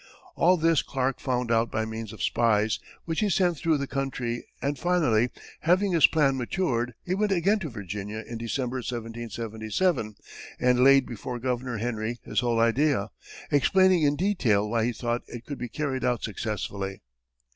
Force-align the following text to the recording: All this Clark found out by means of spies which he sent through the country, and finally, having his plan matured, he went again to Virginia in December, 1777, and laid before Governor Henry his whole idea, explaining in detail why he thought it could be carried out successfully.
All 0.35 0.57
this 0.57 0.81
Clark 0.81 1.19
found 1.19 1.51
out 1.51 1.69
by 1.69 1.85
means 1.85 2.11
of 2.11 2.23
spies 2.23 2.79
which 3.05 3.19
he 3.19 3.29
sent 3.29 3.55
through 3.57 3.77
the 3.77 3.85
country, 3.85 4.43
and 4.59 4.79
finally, 4.79 5.29
having 5.59 5.91
his 5.91 6.07
plan 6.07 6.37
matured, 6.37 6.95
he 7.05 7.13
went 7.13 7.31
again 7.31 7.59
to 7.59 7.69
Virginia 7.69 8.23
in 8.27 8.39
December, 8.39 8.77
1777, 8.77 10.15
and 10.59 10.83
laid 10.83 11.05
before 11.05 11.37
Governor 11.37 11.77
Henry 11.77 12.17
his 12.23 12.39
whole 12.39 12.59
idea, 12.59 13.11
explaining 13.51 14.01
in 14.01 14.15
detail 14.15 14.67
why 14.67 14.85
he 14.85 14.91
thought 14.91 15.21
it 15.27 15.45
could 15.45 15.59
be 15.59 15.69
carried 15.69 16.03
out 16.03 16.23
successfully. 16.23 17.03